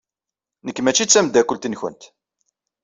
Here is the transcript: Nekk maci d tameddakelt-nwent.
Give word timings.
Nekk 0.65 0.79
maci 0.81 1.05
d 1.05 1.09
tameddakelt-nwent. 1.09 2.03